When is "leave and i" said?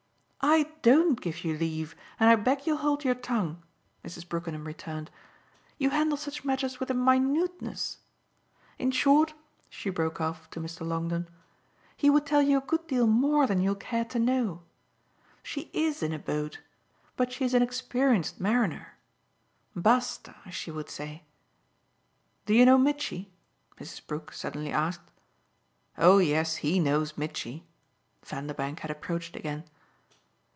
1.55-2.35